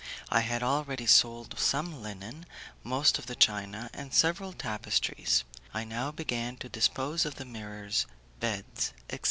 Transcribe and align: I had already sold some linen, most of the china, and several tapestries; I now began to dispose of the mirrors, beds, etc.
I 0.29 0.39
had 0.39 0.63
already 0.63 1.05
sold 1.05 1.59
some 1.59 2.01
linen, 2.01 2.47
most 2.83 3.19
of 3.19 3.27
the 3.27 3.35
china, 3.35 3.91
and 3.93 4.11
several 4.11 4.51
tapestries; 4.51 5.43
I 5.75 5.83
now 5.83 6.09
began 6.11 6.57
to 6.57 6.69
dispose 6.69 7.23
of 7.23 7.35
the 7.35 7.45
mirrors, 7.45 8.07
beds, 8.39 8.93
etc. 9.11 9.19